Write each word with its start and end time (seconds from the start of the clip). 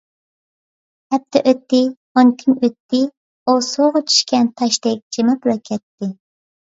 ھەپتە 1.15 1.41
ئۆتتى، 1.51 1.81
ئون 2.15 2.31
كۈن 2.39 2.57
ئۆتتى…ئۇ 2.63 3.55
سۇغا 3.69 4.03
چۈشكەن 4.09 4.51
تاشتەك 4.63 5.05
جىمىپلا 5.19 5.57
كەتتى. 5.71 6.11